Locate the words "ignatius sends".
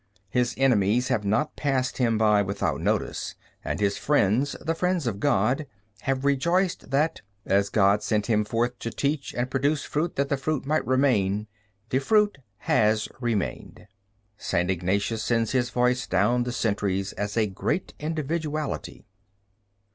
14.71-15.51